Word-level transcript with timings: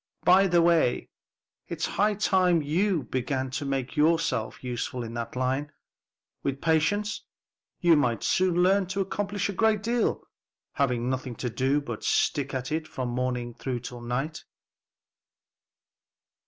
By 0.23 0.47
the 0.47 0.63
way, 0.63 1.09
it's 1.67 1.85
high 1.85 2.15
time 2.15 2.63
you 2.63 3.03
began 3.03 3.51
to 3.51 3.65
make 3.65 3.95
yourself 3.95 4.63
useful 4.63 5.03
in 5.03 5.13
that 5.13 5.35
line. 5.35 5.71
With 6.41 6.59
practice, 6.59 7.21
you 7.79 7.95
might 7.95 8.23
soon 8.23 8.63
learn 8.63 8.87
to 8.87 9.01
accomplish 9.01 9.47
a 9.47 9.53
great 9.53 9.83
deal, 9.83 10.23
having 10.73 11.07
nothing 11.07 11.35
to 11.35 11.51
do 11.51 11.81
but 11.81 12.03
stick 12.03 12.51
at 12.51 12.71
it 12.71 12.87
from 12.87 13.09
morning 13.09 13.53
to 13.59 13.79
night." 14.01 14.43